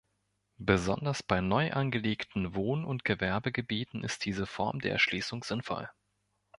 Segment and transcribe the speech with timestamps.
[0.57, 5.91] Besonders bei neu angelegten Wohn- oder Gewerbegebieten ist diese Form der Erschließung sinnvoll.